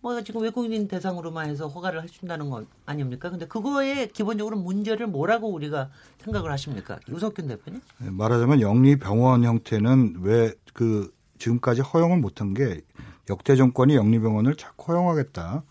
[0.00, 3.30] 뭐 지금 외국인 대상으로만 해서 허가를 해준다는 거 아닙니까?
[3.30, 5.90] 근데 그거에 기본적으로 문제를 뭐라고 우리가
[6.22, 7.00] 생각을 하십니까?
[7.08, 7.80] 유석균 대표님?
[7.98, 12.80] 네, 말하자면 영리 병원 형태는 왜 그 지금까지 허용을 못한 게
[13.28, 15.64] 역대 정권이 영리 병원을 자꾸 허용하겠다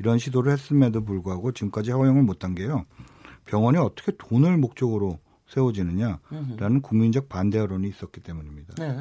[0.00, 2.84] 이런 시도를 했음에도 불구하고 지금까지 허용을 못한 게요.
[3.44, 8.74] 병원이 어떻게 돈을 목적으로 세워지느냐라는 국민적 반대 여론이 있었기 때문입니다.
[8.78, 8.98] 네.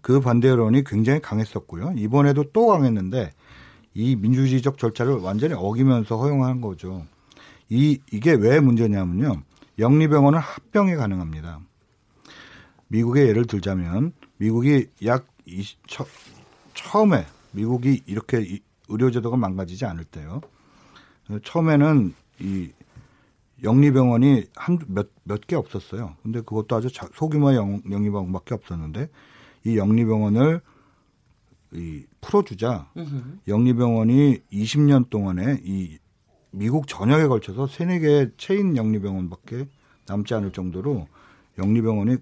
[0.00, 1.94] 그 반대 여론이 굉장히 강했었고요.
[1.96, 3.32] 이번에도 또 강했는데
[3.94, 7.06] 이 민주주의적 절차를 완전히 어기면서 허용한 거죠.
[7.68, 9.42] 이 이게 왜 문제냐면요.
[9.78, 11.60] 영리병원은 합병이 가능합니다.
[12.88, 16.06] 미국의 예를 들자면 미국이 약 20, 처,
[16.74, 20.40] 처음에 미국이 이렇게 의료제도가 망가지지 않을 때요.
[21.44, 22.70] 처음에는 이
[23.62, 26.16] 영리병원이 한 몇 몇 개 없었어요.
[26.22, 29.08] 근데 그것도 아주 소규모의 영, 영리병원밖에 없었는데
[29.64, 30.60] 이 영리병원을
[31.74, 32.90] 이 풀어주자
[33.48, 35.98] 영리병원이 20년 동안에 이
[36.50, 39.66] 미국 전역에 걸쳐서 세네 개의 체인 영리병원밖에
[40.06, 41.08] 남지 않을 정도로
[41.58, 42.16] 영리병원이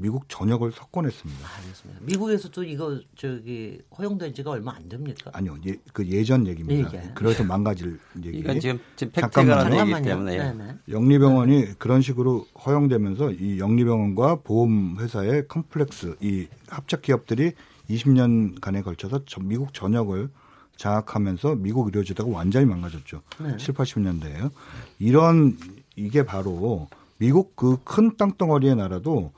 [0.00, 1.40] 미국 전역을 석권했습니다.
[1.58, 2.00] 알겠습니다.
[2.04, 5.32] 미국에서도 이거 저기 허용된 지가 얼마 안 됩니까?
[5.34, 6.92] 아니요, 예, 그 예전 얘기입니다.
[6.94, 7.10] 예, 예.
[7.16, 8.38] 그래서 망가질 얘기.
[8.38, 10.02] 이건 지금 지금 나는 얘기.
[10.02, 10.38] 때문에 예.
[10.38, 10.74] 네네.
[10.88, 17.54] 영리병원이 그런 식으로 허용되면서 이 영리병원과 보험회사의 컴플렉스 이 합작 기업들이
[17.90, 20.28] 20년간에 걸쳐서 전- 미국 전역을
[20.76, 23.22] 장악하면서 미국 의료제도가 완전히 망가졌죠.
[23.42, 23.56] 네.
[23.56, 24.50] 7, 80년대에요.
[24.98, 25.56] 이런
[25.96, 29.32] 이게 바로 미국 그 큰 땅덩어리의 나라도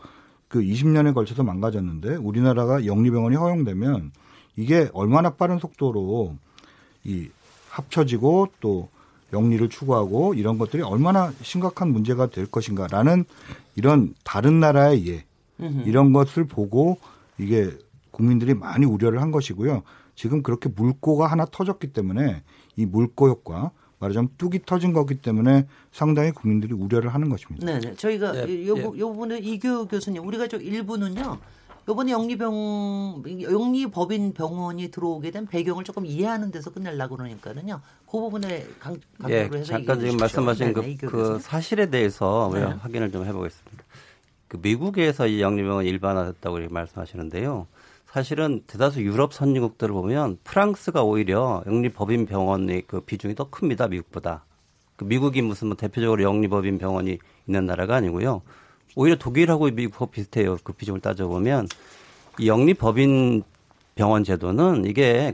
[0.49, 4.11] 그 20년에 걸쳐서 망가졌는데 우리나라가 영리병원이 허용되면
[4.57, 6.37] 이게 얼마나 빠른 속도로
[7.05, 7.29] 이
[7.71, 8.89] 합쳐지고 또
[9.33, 13.25] 영리를 추구하고 이런 것들이 얼마나 심각한 문제가 될 것인가라는
[13.77, 15.25] 이런 다른 나라의 예
[15.87, 16.99] 이런 것을 보고
[17.39, 17.71] 이게
[18.11, 19.83] 국민들이 많이 우려를 한 것이고요.
[20.15, 22.43] 지금 그렇게 물꼬가 하나 터졌기 때문에
[22.77, 23.71] 이 물꼬 효과
[24.01, 27.67] 말하자면 뚝이 터진 거기 때문에 상당히 국민들이 우려를 하는 것입니다.
[27.67, 27.97] 네네.
[27.97, 28.83] 저희가 예, 요, 예.
[28.83, 31.39] 요 부분에 이교 교수님, 우리가 저 일부는요.
[31.89, 37.81] 요번에 영리병, 영리법인 병원이 들어오게 된 배경을 조금 이해하는 데서 끝내려고 그러니까는요.
[38.07, 38.95] 그 부분에 강,
[39.29, 40.19] 예, 강조를 해서 잠깐 얘기해 지금 주십시오.
[40.21, 41.39] 말씀하신 그, 네네, 이교 그 교수님.
[41.41, 42.63] 사실에 대해서 네.
[42.63, 43.85] 확인을 좀 해보겠습니다.
[44.49, 47.67] 그 미국에서 이 영리병원 일반화됐다고 말씀하시는데요.
[48.13, 53.87] 사실은 대다수 유럽 선진국들을 보면 프랑스가 오히려 영리법인 병원의 그 비중이 더 큽니다.
[53.87, 54.45] 미국보다.
[54.97, 58.43] 그 미국이 무슨 뭐 대표적으로 영리법인 병원이 있는 나라가 아니고요.
[58.97, 60.57] 오히려 독일하고 미국하고 비슷해요.
[60.65, 61.69] 그 비중을 따져보면
[62.41, 63.45] 이 영리법인
[63.95, 65.33] 병원 제도는 이게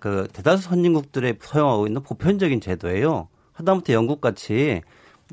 [0.00, 3.28] 그 대다수 선진국들의 사용하고 있는 보편적인 제도예요.
[3.52, 4.82] 하다못해 영국 같이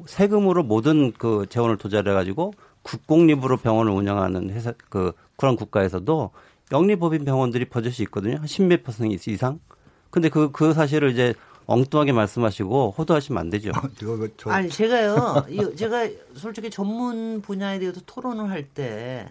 [0.05, 2.53] 세금으로 모든 그 재원을 투자를 해가지고
[2.91, 6.31] 국공립으로 병원을 운영하는 회사 그 그런 국가에서도
[6.71, 8.37] 영리법인 병원들이 버젓이 있거든요.
[8.37, 9.59] 한 십몇 퍼센트 이상.
[10.09, 11.33] 근데 그, 그 사실을 이제
[11.65, 13.71] 엉뚱하게 말씀하시고 호도하시면 안 되죠.
[14.51, 19.29] 아니 제가요, 이- 제가 솔직히 전문 분야에 대해서 토론을 할 때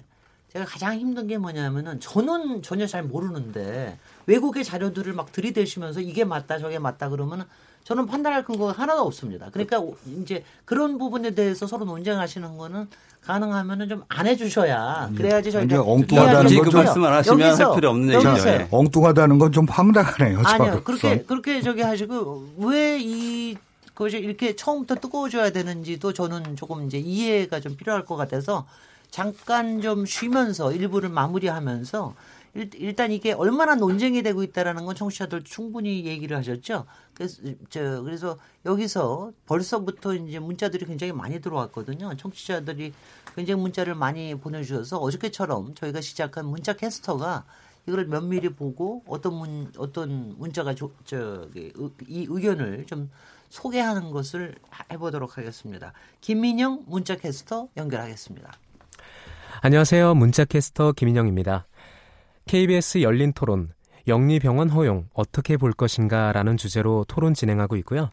[0.52, 6.58] 제가 가장 힘든 게 뭐냐면은 저는 전혀 잘 모르는데 외국의 자료들을 막 들이대시면서 이게 맞다
[6.58, 7.44] 저게 맞다 그러면은
[7.86, 9.48] 저는 판단할 근거가 하나도 없습니다.
[9.52, 9.80] 그러니까
[10.20, 12.88] 이제 그런 부분에 대해서 서로 논쟁하시는 거는
[13.22, 17.90] 가능하면은 좀 안 해주셔야 그래야지 저희가 엉뚱하다는 그 좀- 말씀 안 하시면 여기서, 할 필요
[17.90, 18.14] 없는.
[18.14, 18.48] 얘기죠.
[18.48, 18.68] 예.
[18.72, 20.40] 엉뚱하다는 건 좀 황당하네요.
[20.44, 20.82] 아니요.
[20.82, 23.56] 그렇게 그렇게 저기 하시고 왜이
[23.94, 28.66] 것이 이렇게 처음부터 뜨거워져야 되는지도 저는 조금 이제 이해가 좀 필요할 것 같아서
[29.12, 32.14] 잠깐 좀 쉬면서 일부를 마무리하면서
[32.56, 36.86] 일, 일단 이게 얼마나 논쟁이 되고 있다라는 건 청취자들 충분히 얘기를 하셨죠.
[37.14, 42.16] 그래서 저 그래서 여기서 벌써부터 이제 문자들이 굉장히 많이 들어왔거든요.
[42.16, 42.92] 청취자들이
[43.34, 47.44] 굉장히 문자를 많이 보내주셔서 어저께처럼 저희가 시작한 문자 캐스터가
[47.86, 53.10] 이걸 면밀히 보고 어떤 문 어떤 문자가 조, 저기 의- 이 의견을 좀
[53.50, 54.56] 소개하는 것을
[54.90, 55.92] 해보도록 하겠습니다.
[56.20, 58.52] 김민영 문자 캐스터 연결하겠습니다.
[59.62, 60.14] 안녕하세요.
[60.14, 61.66] 문자 캐스터 김인영입니다.
[62.46, 63.70] KBS 열린 토론,
[64.06, 68.10] 영리병원 허용 어떻게 볼 것인가 라는 주제로 토론 진행하고 있고요.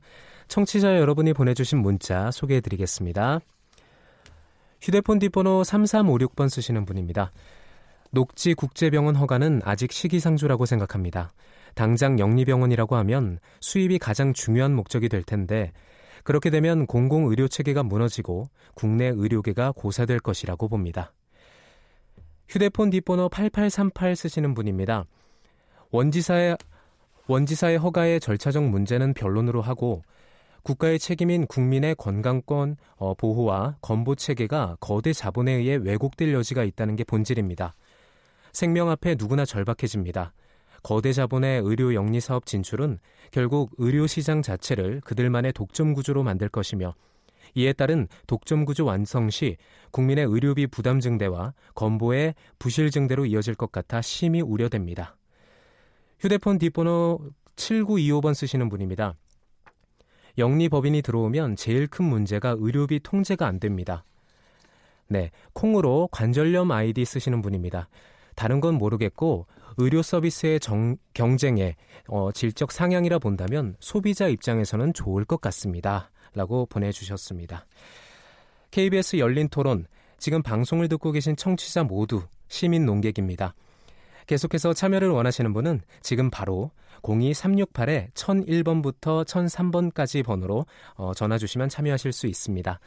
[0.48, 3.42] 청취자 여러분이 보내주신 문자 소개해 드리겠습니다.
[4.82, 7.32] 휴대폰 뒷번호 3356번 쓰시는 분입니다.
[8.10, 11.32] 녹지 국제병원 허가는 아직 시기상조라고 생각합니다.
[11.76, 15.74] 당장 영리병원이라고 하면 수입이 가장 중요한 목적이 될 텐데
[16.24, 21.14] 그렇게 되면 공공의료 체계가 무너지고 국내 의료계가 고사될 것이라고 봅니다.
[22.54, 25.06] 휴대폰 뒷번호 8838 쓰시는 분입니다.
[25.90, 26.56] 원지사의
[27.26, 30.04] 원지사의 허가의 절차적 문제는 변론으로 하고
[30.62, 37.04] 국가의 책임인 국민의 건강권 어, 보호와 건보 체계가 거대 자본에 의해 왜곡될 여지가 있다는 게
[37.04, 37.74] 본질입니다.
[38.52, 40.32] 생명 앞에 누구나 절박해집니다.
[40.84, 43.00] 거대 자본의 의료 영리 사업 진출은
[43.32, 46.94] 결국 의료 시장 자체를 그들만의 독점 구조로 만들 것이며
[47.56, 49.58] 이에 따른 독점 구조 완성 시
[49.92, 55.16] 국민의 의료비 부담 증대와 건보의 부실 증대로 이어질 것 같아 심히 우려됩니다.
[56.20, 57.20] 휴대폰 뒷번호
[57.56, 59.16] 7925번 쓰시는 분입니다.
[60.38, 64.04] 영리 법인이 들어오면 제일 큰 문제가 의료비 통제가 안 됩니다.
[65.08, 67.88] 네, 콩으로 관절염 아이디 쓰시는 분입니다.
[68.36, 69.46] 다른 건 모르겠고
[69.78, 71.76] 의료 서비스의 정, 경쟁에
[72.08, 76.10] 어, 질적 상향이라 본다면 소비자 입장에서는 좋을 것 같습니다.
[76.34, 77.66] 라고 보내주셨습니다.
[78.72, 79.86] KBS 열린 토론,
[80.18, 83.54] 지금 방송을 듣고 계신 청취자 모두 시민 농객입니다.
[84.26, 90.66] 계속해서 참여를 원하시는 분은 지금 바로 02368-1001번부터 1003번까지 번호로
[90.96, 92.80] 어, 전화 주시면 참여하실 수 있습니다.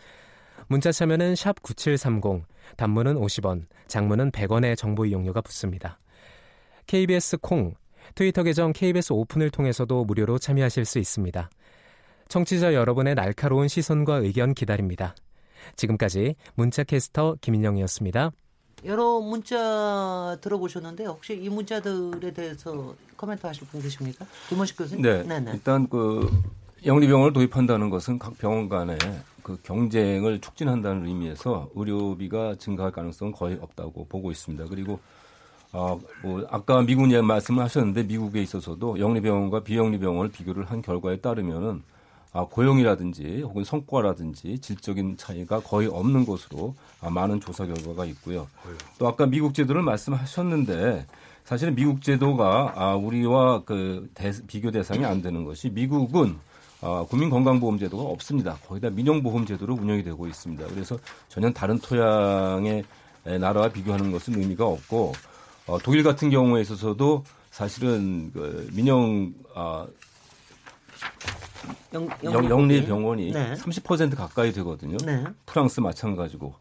[0.69, 2.45] 문자 참여는 샵 9730,
[2.77, 5.99] 단문은 50원, 장문은 100원의 정보 이용료가 붙습니다.
[6.87, 7.75] KBS 콩,
[8.15, 11.51] 트위터 계정 KBS 오픈을 통해서도 무료로 참여하실 수 있습니다.
[12.29, 15.15] 청취자 여러분의 날카로운 시선과 의견 기다립니다.
[15.77, 18.31] 지금까지 문자캐스터 김인영이었습니다.
[18.85, 24.27] 여러 문자 들어보셨는데 혹시 이 문자들에 대해서 코멘트 하실 분 계십니까?
[24.49, 25.03] 김원식 교수님.
[25.03, 25.23] 네.
[25.23, 25.53] 네네.
[25.55, 26.29] 일단 그
[26.85, 28.97] 영리병원을 도입한다는 것은 각 병원 간에
[29.43, 34.67] 그 경쟁을 촉진한다는 의미에서 의료비가 증가할 가능성은 거의 없다고 보고 있습니다.
[34.69, 35.01] 그리고
[35.73, 41.83] 아, 뭐 아까 미국 예 말씀을 하셨는데 미국에 있어서도 영리병원과 비영리병원을 비교를 한 결과에 따르면은
[41.83, 41.96] 아,
[42.45, 48.47] 고용이라든지 혹은 성과라든지 질적인 차이가 거의 없는 것으로 아, 많은 조사 결과가 있고요.
[48.99, 51.07] 또 아까 미국 제도를 말씀하셨는데
[51.45, 56.37] 사실은 미국 제도가 아, 우리와 그 대, 비교 대상이 안 되는 것이 미국은
[56.83, 58.59] 아, 국민건강보험제도가 없습니다.
[58.67, 60.67] 거의 다 민영보험제도로 운영이 되고 있습니다.
[60.67, 62.85] 그래서 전혀 다른 토양의
[63.41, 65.13] 나라와 비교하는 것은 의미가 없고
[65.67, 69.87] 어, 독일 같은 경우에 있어서도 사실은 그 민영 아,
[71.95, 73.55] 영, 영, 리 병원이 네.
[73.55, 74.97] 30% 가까이 되거든요.
[75.05, 75.25] 네.
[75.47, 76.55] 프랑스 마찬가지고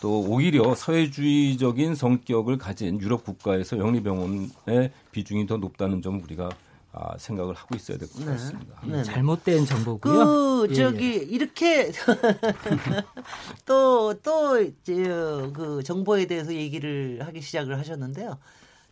[0.00, 6.50] 또 오히려 사회주의적인 성격을 가진 유럽 국가에서 영리병원의 비중이 더 높다는 점 우리가
[6.92, 8.32] 아, 생각을 하고 있어야 될것 네.
[8.32, 8.80] 같습니다.
[8.84, 9.04] 네.
[9.04, 10.24] 잘못된 정보고요.
[10.24, 11.16] 그 예, 저기 예.
[11.16, 11.92] 이렇게
[13.66, 18.38] 또또그 정보에 대해서 얘기를 하기 시작을 하셨는데요.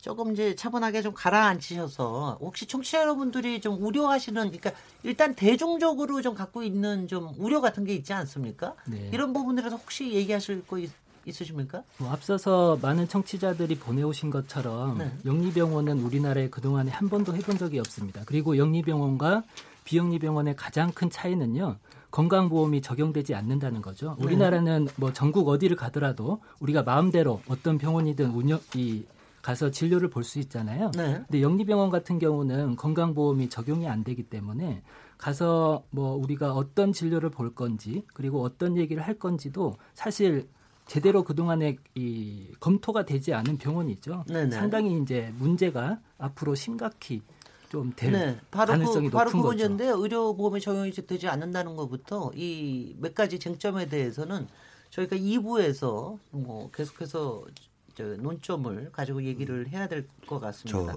[0.06, 4.70] 조금 이제 차분하게 좀 가라앉히셔서 혹시 청취자 여러분들이 좀 우려하시는 그러니까
[5.02, 8.76] 일단 대중적으로 좀 갖고 있는 좀 우려 같은 게 있지 않습니까?
[8.86, 9.10] 네.
[9.12, 10.92] 이런 부분들에서 혹시 얘기하실 거 있,
[11.24, 11.82] 있으십니까?
[11.98, 15.10] 뭐 앞서서 많은 청취자들이 보내오신 것처럼 네.
[15.24, 18.22] 영리병원은 우리나라에 그동안에 한 번도 해본 적이 없습니다.
[18.26, 19.42] 그리고 영리병원과
[19.86, 21.78] 비영리병원의 가장 큰 차이는요.
[22.12, 24.14] 건강보험이 적용되지 않는다는 거죠.
[24.20, 24.24] 네.
[24.24, 29.02] 우리나라는 뭐 전국 어디를 가더라도 우리가 마음대로 어떤 병원이든 운영 이
[29.46, 30.90] 가서 진료를 볼 수 있잖아요.
[30.96, 31.22] 네.
[31.28, 34.82] 근데 영리병원 같은 경우는 건강보험이 적용이 안 되기 때문에
[35.18, 40.48] 가서 뭐 우리가 어떤 진료를 볼 건지 그리고 어떤 얘기를 할 건지도 사실
[40.86, 44.24] 제대로 그동안에 이 검토가 되지 않은 병원이죠.
[44.26, 44.44] 네네.
[44.46, 44.50] 네.
[44.50, 47.22] 상당히 이제 문제가 앞으로 심각히
[47.68, 52.96] 좀될 네, 바로 가능성이 그, 높은 바로 그 문제인데 의료보험이 적용이 되지 않는다는 것부터 이
[52.98, 54.48] 몇 가지 쟁점에 대해서는
[54.90, 60.94] 저희가 2부에서 뭐 계속해서 저 논점을 가지고 얘기를 해야 될 것 같습니다.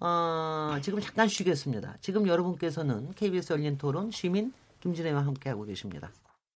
[0.00, 1.96] 어, 지금 잠깐 쉬겠습니다.
[2.00, 6.10] 지금 여러분께서는 KBS 열린 토론 시민 김진애와 함께하고 계십니다.